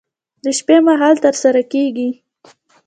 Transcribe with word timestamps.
د 0.43 0.45
شپې 0.57 0.77
مهال 0.87 1.15
ترسره 1.25 1.61
کېږي. 1.71 2.09